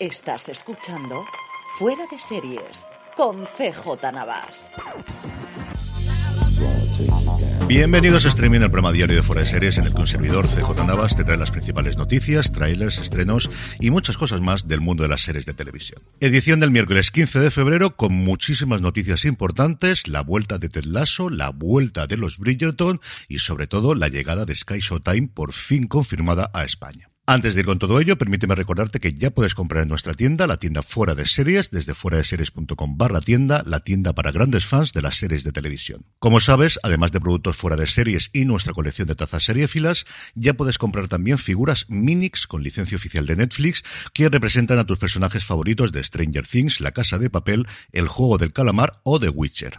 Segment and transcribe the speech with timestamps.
[0.00, 1.26] Estás escuchando
[1.78, 2.86] Fuera de Series
[3.18, 4.70] con CJ Navas.
[7.68, 10.48] Bienvenidos a Streaming, el programa diario de Fuera de Series en el que un servidor
[10.48, 15.02] CJ Navas te trae las principales noticias, trailers, estrenos y muchas cosas más del mundo
[15.02, 16.00] de las series de televisión.
[16.20, 21.28] Edición del miércoles 15 de febrero con muchísimas noticias importantes, la vuelta de Ted Lasso,
[21.28, 25.86] la vuelta de los Bridgerton y sobre todo la llegada de Sky Showtime por fin
[25.88, 27.10] confirmada a España.
[27.32, 30.48] Antes de ir con todo ello, permíteme recordarte que ya puedes comprar en nuestra tienda,
[30.48, 34.66] la tienda Fuera de Series, desde fuera de series.com barra tienda, la tienda para grandes
[34.66, 36.04] fans de las series de televisión.
[36.18, 40.54] Como sabes, además de productos fuera de series y nuestra colección de tazas seriéfilas, ya
[40.54, 45.44] puedes comprar también figuras Minix con licencia oficial de Netflix que representan a tus personajes
[45.44, 49.78] favoritos de Stranger Things, La Casa de Papel, El Juego del Calamar o The Witcher.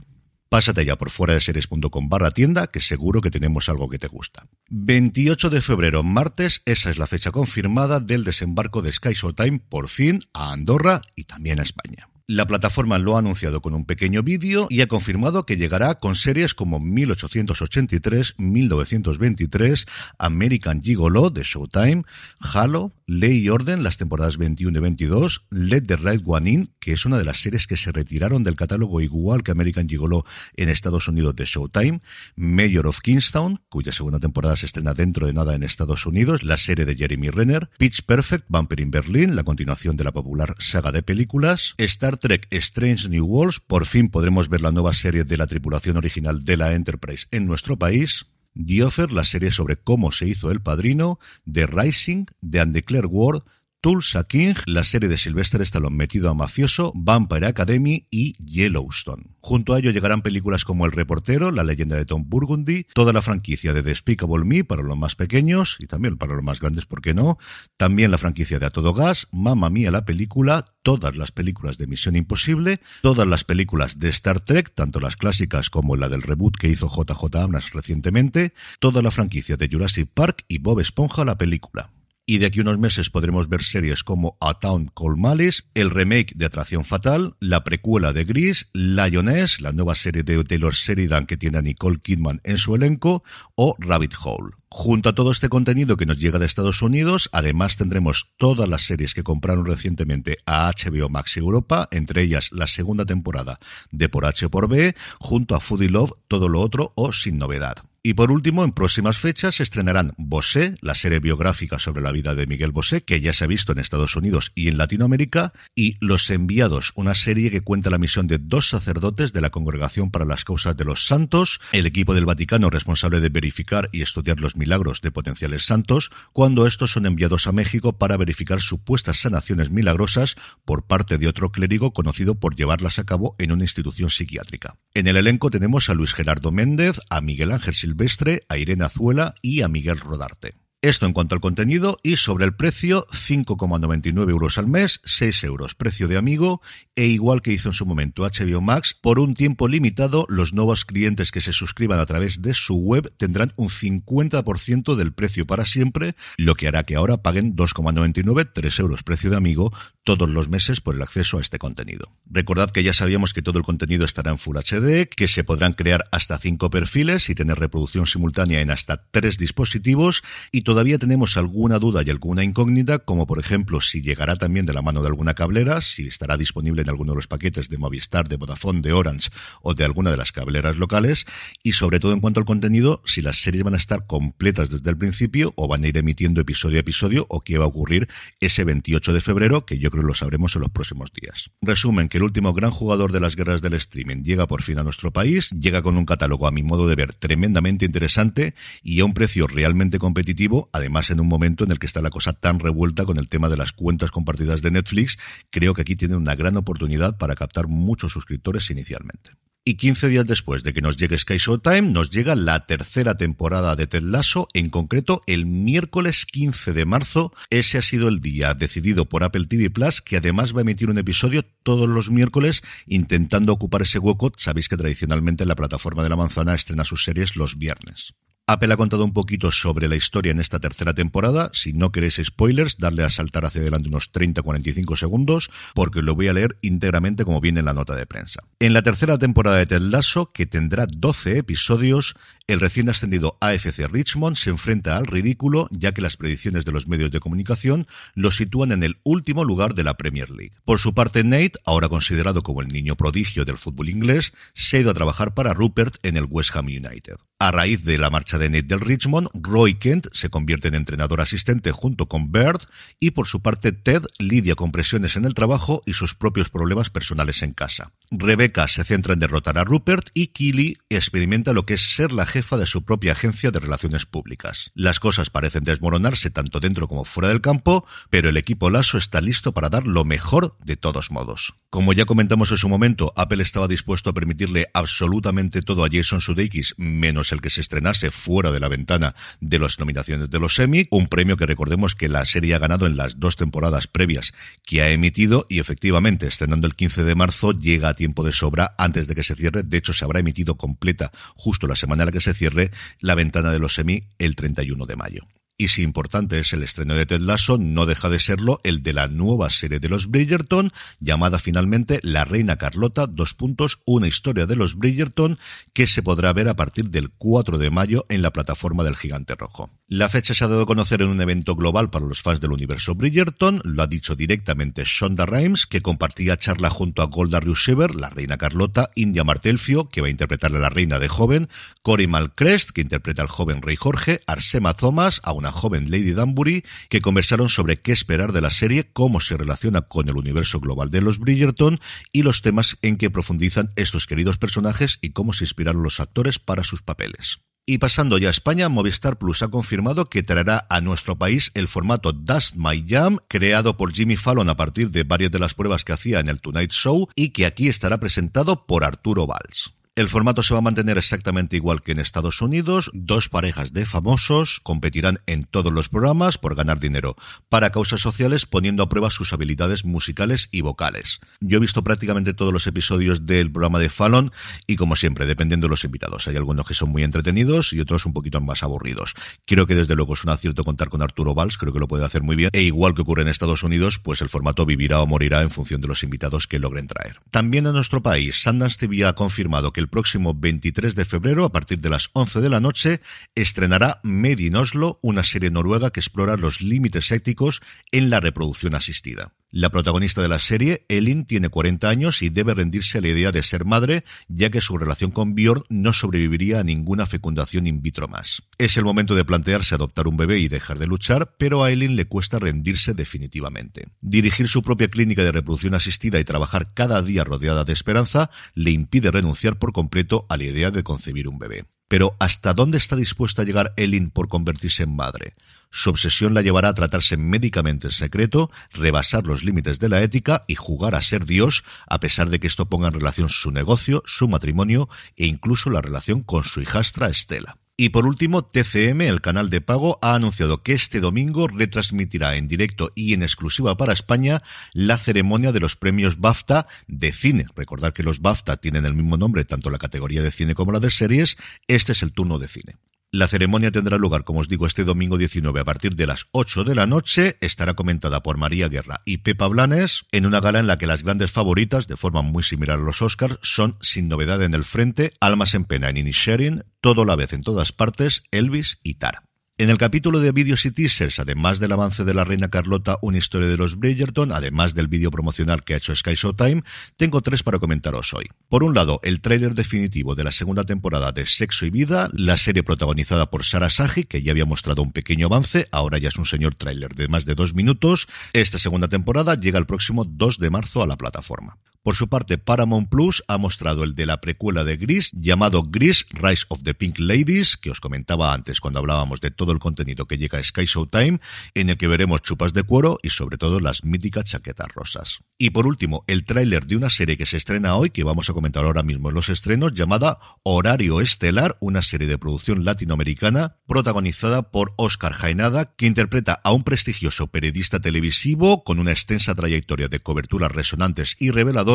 [0.51, 4.07] Pásate ya por fuera de series.com barra tienda, que seguro que tenemos algo que te
[4.07, 4.49] gusta.
[4.69, 9.87] 28 de febrero, martes, esa es la fecha confirmada del desembarco de Sky Showtime por
[9.87, 12.09] fin a Andorra y también a España.
[12.27, 16.15] La plataforma lo ha anunciado con un pequeño vídeo y ha confirmado que llegará con
[16.15, 19.85] series como 1883, 1923,
[20.17, 22.03] American Gigolo de Showtime,
[22.39, 26.93] Halo, Ley y Orden, las temporadas 21 y 22, Let the Right One In, que
[26.93, 30.23] es una de las series que se retiraron del catálogo igual que American Gigolo
[30.55, 32.01] en Estados Unidos de Showtime,
[32.37, 36.55] Mayor of Kingstown, cuya segunda temporada se estrena dentro de nada en Estados Unidos, la
[36.55, 40.93] serie de Jeremy Renner, Pitch Perfect, Bumper in Berlin, la continuación de la popular saga
[40.93, 45.35] de películas, Star Trek Strange New Worlds, por fin podremos ver la nueva serie de
[45.35, 50.11] la tripulación original de la Enterprise en nuestro país, The Offer, la serie sobre cómo
[50.11, 51.19] se hizo El Padrino,
[51.51, 53.43] The Rising, The Undeclared War,
[53.81, 59.23] Tulsa King, la serie de Sylvester Stallone metido a mafioso, Vampire Academy y Yellowstone.
[59.39, 63.23] Junto a ello llegarán películas como El Reportero, La leyenda de Tom Burgundy, toda la
[63.23, 67.01] franquicia de Despicable Me para los más pequeños y también para los más grandes, ¿por
[67.01, 67.39] qué no?
[67.75, 71.87] También la franquicia de A Todo Gas, Mamma Mía la película, todas las películas de
[71.87, 76.55] Misión Imposible, todas las películas de Star Trek, tanto las clásicas como la del reboot
[76.55, 81.39] que hizo JJ Abrams recientemente, toda la franquicia de Jurassic Park y Bob Esponja la
[81.39, 81.89] película
[82.31, 86.31] y de aquí unos meses podremos ver series como A Town Called Malice, el remake
[86.33, 91.35] de Atracción Fatal, la precuela de Gris, Lioness, la nueva serie de Taylor Sheridan que
[91.35, 93.25] tiene a Nicole Kidman en su elenco,
[93.55, 94.55] o Rabbit Hole.
[94.69, 98.83] Junto a todo este contenido que nos llega de Estados Unidos, además tendremos todas las
[98.83, 103.59] series que compraron recientemente a HBO Max Europa, entre ellas la segunda temporada
[103.91, 107.90] de Por H por B, junto a Foodie Love, todo lo otro o sin novedad.
[108.03, 112.33] Y por último, en próximas fechas se estrenarán Bosé, la serie biográfica sobre la vida
[112.33, 115.97] de Miguel Bosé, que ya se ha visto en Estados Unidos y en Latinoamérica, y
[115.99, 120.25] Los Enviados, una serie que cuenta la misión de dos sacerdotes de la Congregación para
[120.25, 124.55] las Causas de los Santos, el equipo del Vaticano responsable de verificar y estudiar los
[124.55, 130.37] milagros de potenciales santos, cuando estos son enviados a México para verificar supuestas sanaciones milagrosas
[130.65, 134.79] por parte de otro clérigo conocido por llevarlas a cabo en una institución psiquiátrica.
[134.95, 139.35] En el elenco tenemos a Luis Gerardo Méndez, a Miguel Ángel Silvestre, a Irene Azuela
[139.41, 140.60] y a Miguel Rodarte.
[140.83, 145.75] Esto en cuanto al contenido y sobre el precio, 5,99 euros al mes, 6 euros
[145.75, 146.59] precio de amigo
[146.95, 150.83] e igual que hizo en su momento HBO Max, por un tiempo limitado los nuevos
[150.83, 155.65] clientes que se suscriban a través de su web tendrán un 50% del precio para
[155.65, 159.71] siempre, lo que hará que ahora paguen 2,99, 3 euros precio de amigo
[160.03, 162.11] todos los meses por el acceso a este contenido.
[162.25, 165.73] Recordad que ya sabíamos que todo el contenido estará en Full HD, que se podrán
[165.73, 171.35] crear hasta 5 perfiles y tener reproducción simultánea en hasta 3 dispositivos y todavía tenemos
[171.35, 175.09] alguna duda y alguna incógnita, como por ejemplo si llegará también de la mano de
[175.09, 178.93] alguna cablera, si estará disponible en alguno de los paquetes de Movistar, de Vodafone, de
[178.93, 179.31] Orange
[179.61, 181.25] o de alguna de las cableras locales,
[181.61, 184.89] y sobre todo en cuanto al contenido, si las series van a estar completas desde
[184.89, 188.07] el principio o van a ir emitiendo episodio a episodio o qué va a ocurrir
[188.39, 191.51] ese 28 de febrero, que yo creo lo sabremos en los próximos días.
[191.61, 194.83] Resumen, que el último gran jugador de las guerras del streaming llega por fin a
[194.83, 199.05] nuestro país, llega con un catálogo a mi modo de ver tremendamente interesante y a
[199.05, 202.59] un precio realmente competitivo, además en un momento en el que está la cosa tan
[202.59, 205.17] revuelta con el tema de las cuentas compartidas de Netflix,
[205.49, 209.31] creo que aquí tiene una gran oportunidad para captar muchos suscriptores inicialmente.
[209.63, 213.75] Y 15 días después de que nos llegue Sky Showtime, nos llega la tercera temporada
[213.75, 217.31] de Ted Lasso, en concreto el miércoles 15 de marzo.
[217.51, 220.89] Ese ha sido el día decidido por Apple TV Plus, que además va a emitir
[220.89, 224.31] un episodio todos los miércoles intentando ocupar ese hueco.
[224.35, 228.15] Sabéis que tradicionalmente la plataforma de la manzana estrena sus series los viernes.
[228.51, 231.51] Apple ha contado un poquito sobre la historia en esta tercera temporada.
[231.53, 236.27] Si no queréis spoilers, darle a saltar hacia adelante unos 30-45 segundos, porque lo voy
[236.27, 238.43] a leer íntegramente como viene en la nota de prensa.
[238.59, 242.15] En la tercera temporada de Ted Lasso, que tendrá 12 episodios,
[242.47, 246.89] el recién ascendido AFC Richmond se enfrenta al ridículo, ya que las predicciones de los
[246.89, 250.55] medios de comunicación lo sitúan en el último lugar de la Premier League.
[250.65, 254.79] Por su parte, Nate, ahora considerado como el niño prodigio del fútbol inglés, se ha
[254.81, 257.15] ido a trabajar para Rupert en el West Ham United.
[257.43, 261.21] A raíz de la marcha de Nate del Richmond, Roy Kent se convierte en entrenador
[261.21, 262.61] asistente junto con Bird
[262.99, 266.91] y por su parte Ted lidia con presiones en el trabajo y sus propios problemas
[266.91, 267.93] personales en casa.
[268.11, 272.27] Rebecca se centra en derrotar a Rupert y Keely experimenta lo que es ser la
[272.27, 274.69] jefa de su propia agencia de relaciones públicas.
[274.75, 279.19] Las cosas parecen desmoronarse tanto dentro como fuera del campo, pero el equipo Lasso está
[279.19, 281.55] listo para dar lo mejor de todos modos.
[281.71, 286.19] Como ya comentamos en su momento, Apple estaba dispuesto a permitirle absolutamente todo a Jason
[286.21, 290.57] Sudeikis menos el que se estrenase fuera de la ventana de las nominaciones de los
[290.59, 294.33] Emmy, un premio que recordemos que la serie ha ganado en las dos temporadas previas
[294.65, 298.75] que ha emitido y efectivamente estrenando el 15 de marzo llega a tiempo de sobra
[298.77, 302.07] antes de que se cierre, de hecho se habrá emitido completa justo la semana en
[302.07, 305.27] la que se cierre la ventana de los Emmy el 31 de mayo.
[305.61, 308.93] Y si importante es el estreno de Ted Lasso, no deja de serlo el de
[308.93, 314.47] la nueva serie de los Bridgerton, llamada finalmente La Reina Carlota, dos puntos, una historia
[314.47, 315.37] de los Bridgerton,
[315.73, 319.35] que se podrá ver a partir del 4 de mayo en la plataforma del Gigante
[319.35, 319.69] Rojo.
[319.87, 322.53] La fecha se ha dado a conocer en un evento global para los fans del
[322.53, 327.93] universo Bridgerton, lo ha dicho directamente Shonda Rhimes, que compartía charla junto a Golda Reusever,
[327.93, 331.49] la Reina Carlota, India Martelfio, que va a interpretar a la Reina de joven,
[331.83, 336.63] Cory Malcrest, que interpreta al joven Rey Jorge, Arsema Thomas, a una joven Lady Danbury,
[336.89, 340.89] que conversaron sobre qué esperar de la serie, cómo se relaciona con el universo global
[340.89, 341.79] de los Bridgerton
[342.11, 346.39] y los temas en que profundizan estos queridos personajes y cómo se inspiraron los actores
[346.39, 347.39] para sus papeles.
[347.65, 351.67] Y pasando ya a España, Movistar Plus ha confirmado que traerá a nuestro país el
[351.67, 355.85] formato Dust My Jam, creado por Jimmy Fallon a partir de varias de las pruebas
[355.85, 359.73] que hacía en el Tonight Show y que aquí estará presentado por Arturo Valls.
[359.93, 362.89] El formato se va a mantener exactamente igual que en Estados Unidos.
[362.93, 367.17] Dos parejas de famosos competirán en todos los programas por ganar dinero
[367.49, 371.19] para causas sociales poniendo a prueba sus habilidades musicales y vocales.
[371.41, 374.31] Yo he visto prácticamente todos los episodios del programa de Fallon
[374.65, 376.25] y como siempre, dependiendo de los invitados.
[376.29, 379.13] Hay algunos que son muy entretenidos y otros un poquito más aburridos.
[379.45, 382.05] Creo que desde luego es un acierto contar con Arturo Valls, creo que lo puede
[382.05, 382.51] hacer muy bien.
[382.53, 385.81] E igual que ocurre en Estados Unidos, pues el formato vivirá o morirá en función
[385.81, 387.19] de los invitados que logren traer.
[387.29, 391.51] También en nuestro país, Sundance TV ha confirmado que el próximo 23 de febrero, a
[391.51, 393.01] partir de las 11 de la noche,
[393.35, 397.61] estrenará Made in Oslo, una serie noruega que explora los límites éticos
[397.91, 399.33] en la reproducción asistida.
[399.53, 403.33] La protagonista de la serie, Elin, tiene 40 años y debe rendirse a la idea
[403.33, 407.81] de ser madre, ya que su relación con Björn no sobreviviría a ninguna fecundación in
[407.81, 408.43] vitro más.
[408.57, 411.97] Es el momento de plantearse adoptar un bebé y dejar de luchar, pero a Elin
[411.97, 413.89] le cuesta rendirse definitivamente.
[413.99, 418.71] Dirigir su propia clínica de reproducción asistida y trabajar cada día rodeada de esperanza le
[418.71, 421.65] impide renunciar por completo a la idea de concebir un bebé.
[421.91, 425.33] Pero ¿hasta dónde está dispuesta a llegar Elin por convertirse en madre?
[425.71, 430.45] Su obsesión la llevará a tratarse médicamente en secreto, rebasar los límites de la ética
[430.47, 434.03] y jugar a ser Dios, a pesar de que esto ponga en relación su negocio,
[434.05, 437.57] su matrimonio e incluso la relación con su hijastra Estela.
[437.77, 442.47] Y por último, TCM, el canal de pago, ha anunciado que este domingo retransmitirá en
[442.47, 447.47] directo y en exclusiva para España la ceremonia de los premios BAFTA de cine.
[447.55, 450.79] Recordar que los BAFTA tienen el mismo nombre, tanto la categoría de cine como la
[450.79, 451.37] de series.
[451.67, 452.75] Este es el turno de cine.
[453.13, 456.63] La ceremonia tendrá lugar, como os digo, este domingo 19 a partir de las 8
[456.63, 457.37] de la noche.
[457.41, 461.03] Estará comentada por María Guerra y Pepa Blanes en una gala en la que las
[461.03, 465.11] grandes favoritas, de forma muy similar a los Oscars, son Sin Novedad en el Frente,
[465.19, 469.30] Almas en Pena en Inisherin, Todo la vez en todas partes, Elvis y Tara.
[469.61, 473.19] En el capítulo de vídeos y teasers, además del avance de la reina Carlota, una
[473.19, 476.63] historia de los Bridgerton, además del vídeo promocional que ha hecho Sky Showtime,
[476.97, 478.25] tengo tres para comentaros hoy.
[478.49, 482.37] Por un lado, el tráiler definitivo de la segunda temporada de Sexo y Vida, la
[482.37, 486.17] serie protagonizada por Sarah Saji, que ya había mostrado un pequeño avance, ahora ya es
[486.17, 488.07] un señor tráiler de más de dos minutos.
[488.33, 491.59] Esta segunda temporada llega el próximo 2 de marzo a la plataforma.
[491.83, 496.05] Por su parte, Paramount Plus ha mostrado el de la precuela de Gris, llamado Gris
[496.11, 500.05] Rise of the Pink Ladies, que os comentaba antes cuando hablábamos de todo el contenido
[500.05, 501.19] que llega a Sky Showtime,
[501.55, 505.21] en el que veremos chupas de cuero y sobre todo las míticas chaquetas rosas.
[505.39, 508.33] Y por último, el tráiler de una serie que se estrena hoy, que vamos a
[508.33, 514.51] comentar ahora mismo en los estrenos, llamada Horario Estelar, una serie de producción latinoamericana protagonizada
[514.51, 519.99] por Oscar Jaenada, que interpreta a un prestigioso periodista televisivo con una extensa trayectoria de
[519.99, 521.70] coberturas resonantes y reveladoras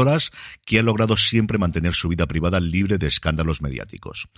[0.64, 4.28] que ha logrado siempre mantener su vida privada libre de escándalos mediáticos.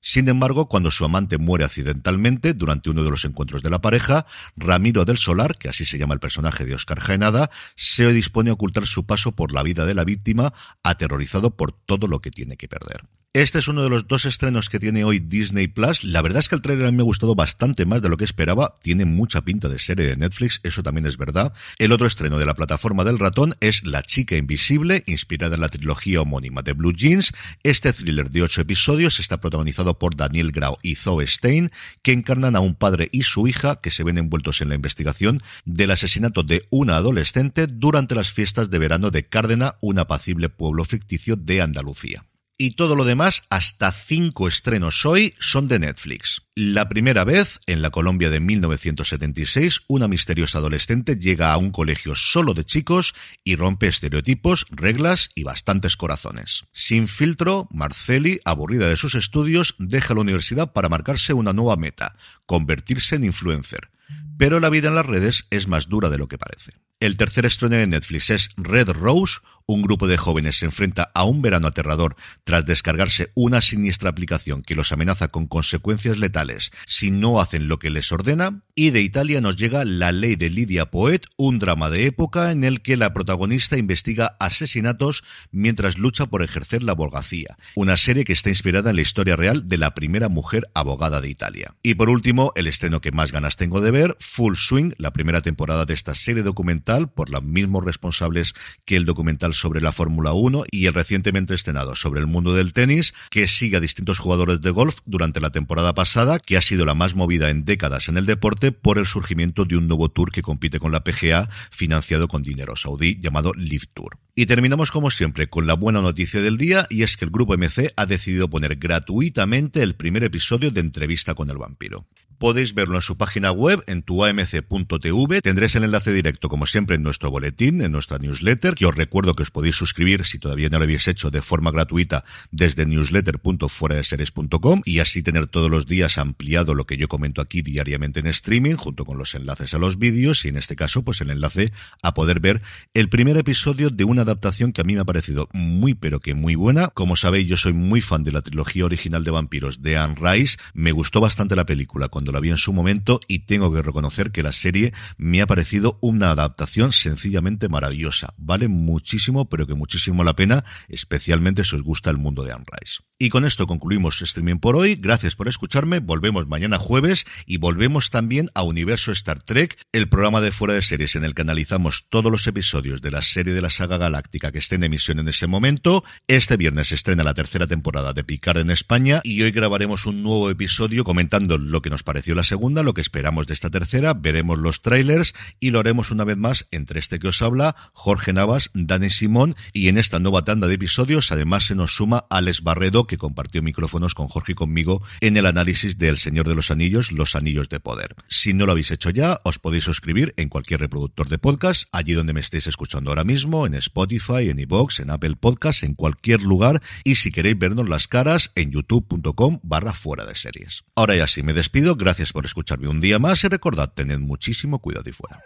[0.00, 4.26] Sin embargo, cuando su amante muere accidentalmente durante uno de los encuentros de la pareja,
[4.56, 8.52] Ramiro del Solar, que así se llama el personaje de Oscar Jaenada, se dispone a
[8.52, 12.56] ocultar su paso por la vida de la víctima, aterrorizado por todo lo que tiene
[12.56, 13.04] que perder.
[13.36, 16.04] Este es uno de los dos estrenos que tiene hoy Disney Plus.
[16.04, 18.16] La verdad es que el trailer a mí me ha gustado bastante más de lo
[18.16, 18.78] que esperaba.
[18.80, 21.52] Tiene mucha pinta de serie de Netflix, eso también es verdad.
[21.76, 25.68] El otro estreno de la plataforma del ratón es La chica invisible, inspirada en la
[25.68, 27.34] trilogía homónima de Blue Jeans.
[27.62, 32.56] Este thriller de ocho episodios está protagonizado por Daniel Grau y Zoe Stein, que encarnan
[32.56, 36.42] a un padre y su hija que se ven envueltos en la investigación del asesinato
[36.42, 41.60] de una adolescente durante las fiestas de verano de Cárdena, un apacible pueblo ficticio de
[41.60, 42.24] Andalucía.
[42.58, 46.40] Y todo lo demás, hasta cinco estrenos hoy, son de Netflix.
[46.54, 52.14] La primera vez, en la Colombia de 1976, una misteriosa adolescente llega a un colegio
[52.14, 56.64] solo de chicos y rompe estereotipos, reglas y bastantes corazones.
[56.72, 62.16] Sin filtro, Marceli, aburrida de sus estudios, deja la universidad para marcarse una nueva meta,
[62.46, 63.90] convertirse en influencer.
[64.38, 66.72] Pero la vida en las redes es más dura de lo que parece.
[66.98, 71.24] El tercer estreno de Netflix es Red Rose, un grupo de jóvenes se enfrenta a
[71.24, 77.10] un verano aterrador tras descargarse una siniestra aplicación que los amenaza con consecuencias letales si
[77.10, 78.62] no hacen lo que les ordena.
[78.74, 82.62] Y de Italia nos llega La ley de Lidia Poet, un drama de época en
[82.62, 87.56] el que la protagonista investiga asesinatos mientras lucha por ejercer la abogacía.
[87.74, 91.30] Una serie que está inspirada en la historia real de la primera mujer abogada de
[91.30, 91.74] Italia.
[91.82, 95.40] Y por último, el estreno que más ganas tengo de ver, Full Swing, la primera
[95.40, 98.54] temporada de esta serie documental por los mismos responsables
[98.84, 102.72] que el documental sobre la Fórmula 1 y el recientemente estrenado sobre el mundo del
[102.72, 106.84] tenis, que sigue a distintos jugadores de golf durante la temporada pasada, que ha sido
[106.84, 110.30] la más movida en décadas en el deporte por el surgimiento de un nuevo tour
[110.30, 114.18] que compite con la PGA, financiado con dinero saudí llamado Live Tour.
[114.34, 117.56] Y terminamos como siempre con la buena noticia del día y es que el grupo
[117.56, 122.06] MC ha decidido poner gratuitamente el primer episodio de Entrevista con el vampiro.
[122.38, 125.40] Podéis verlo en su página web, en tuamc.tv.
[125.42, 129.34] Tendréis el enlace directo, como siempre, en nuestro boletín, en nuestra newsletter, que os recuerdo
[129.34, 134.82] que os podéis suscribir, si todavía no lo habéis hecho, de forma gratuita desde newsletter.fueradeseries.com
[134.84, 138.74] y así tener todos los días ampliado lo que yo comento aquí diariamente en streaming,
[138.76, 142.14] junto con los enlaces a los vídeos y en este caso, pues el enlace a
[142.14, 142.62] poder ver
[142.94, 146.34] el primer episodio de una adaptación que a mí me ha parecido muy pero que
[146.34, 146.88] muy buena.
[146.88, 150.58] Como sabéis, yo soy muy fan de la trilogía original de vampiros de Anne Rice.
[150.74, 154.32] Me gustó bastante la película con la vi en su momento y tengo que reconocer
[154.32, 158.34] que la serie me ha parecido una adaptación sencillamente maravillosa.
[158.36, 162.66] Vale muchísimo, pero que muchísimo la pena, especialmente si os gusta el mundo de Anne
[162.78, 162.98] Rice.
[163.18, 164.96] Y con esto concluimos streaming por hoy.
[164.96, 166.00] Gracias por escucharme.
[166.00, 170.82] Volvemos mañana jueves y volvemos también a Universo Star Trek, el programa de fuera de
[170.82, 174.52] series en el que analizamos todos los episodios de la serie de la saga galáctica
[174.52, 176.04] que esté en emisión en ese momento.
[176.26, 180.22] Este viernes se estrena la tercera temporada de Picard en España y hoy grabaremos un
[180.22, 183.68] nuevo episodio comentando lo que nos parece pareció la segunda, lo que esperamos de esta
[183.68, 187.76] tercera, veremos los trailers y lo haremos una vez más entre este que os habla,
[187.92, 192.24] Jorge Navas, Dani Simón y en esta nueva tanda de episodios además se nos suma
[192.30, 196.54] Alex Barredo que compartió micrófonos con Jorge y conmigo en el análisis del Señor de
[196.54, 198.16] los Anillos, Los Anillos de Poder.
[198.28, 202.14] Si no lo habéis hecho ya, os podéis suscribir en cualquier reproductor de podcast, allí
[202.14, 206.40] donde me estéis escuchando ahora mismo, en Spotify, en iVoox, en Apple Podcast, en cualquier
[206.40, 210.84] lugar y si queréis vernos las caras en youtube.com barra fuera de series.
[210.94, 214.78] Ahora ya sí, me despido, gracias por escucharme un día más y recordad, tened muchísimo
[214.78, 215.42] cuidado y fuera.